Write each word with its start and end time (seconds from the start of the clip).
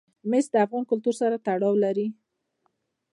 مس 0.29 0.45
د 0.53 0.55
افغان 0.65 0.83
کلتور 0.91 1.15
سره 1.21 1.35
تړاو 1.45 1.73
لري. 1.83 2.07